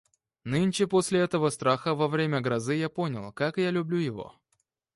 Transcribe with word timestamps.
Нынче 0.45 0.87
после 0.87 1.19
этого 1.19 1.51
страха 1.51 1.93
во 1.93 2.07
время 2.07 2.41
грозы 2.41 2.73
я 2.73 2.89
понял, 2.89 3.31
как 3.31 3.59
я 3.59 3.69
люблю 3.69 3.97
его. 3.99 4.35